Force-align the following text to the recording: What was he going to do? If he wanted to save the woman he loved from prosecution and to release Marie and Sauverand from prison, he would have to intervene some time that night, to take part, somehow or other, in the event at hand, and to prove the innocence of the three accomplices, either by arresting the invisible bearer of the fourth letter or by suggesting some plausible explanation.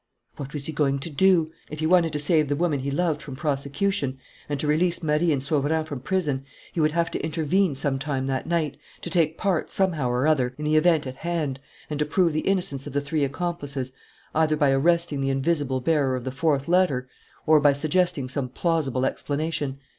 What 0.37 0.51
was 0.53 0.65
he 0.65 0.73
going 0.73 0.97
to 0.97 1.11
do? 1.11 1.51
If 1.69 1.79
he 1.79 1.85
wanted 1.85 2.11
to 2.13 2.17
save 2.17 2.49
the 2.49 2.55
woman 2.55 2.79
he 2.79 2.89
loved 2.89 3.21
from 3.21 3.35
prosecution 3.35 4.17
and 4.49 4.59
to 4.59 4.65
release 4.65 5.03
Marie 5.03 5.31
and 5.31 5.43
Sauverand 5.43 5.85
from 5.85 5.99
prison, 5.99 6.43
he 6.73 6.79
would 6.81 6.89
have 6.93 7.11
to 7.11 7.23
intervene 7.23 7.75
some 7.75 7.99
time 7.99 8.25
that 8.25 8.47
night, 8.47 8.77
to 9.01 9.11
take 9.11 9.37
part, 9.37 9.69
somehow 9.69 10.09
or 10.09 10.25
other, 10.25 10.55
in 10.57 10.65
the 10.65 10.75
event 10.75 11.05
at 11.05 11.17
hand, 11.17 11.59
and 11.87 11.99
to 11.99 12.05
prove 12.07 12.33
the 12.33 12.39
innocence 12.49 12.87
of 12.87 12.93
the 12.93 12.99
three 13.01 13.23
accomplices, 13.23 13.91
either 14.33 14.55
by 14.57 14.71
arresting 14.71 15.21
the 15.21 15.29
invisible 15.29 15.81
bearer 15.81 16.15
of 16.15 16.23
the 16.23 16.31
fourth 16.31 16.67
letter 16.67 17.07
or 17.45 17.59
by 17.59 17.71
suggesting 17.71 18.27
some 18.27 18.49
plausible 18.49 19.05
explanation. 19.05 19.77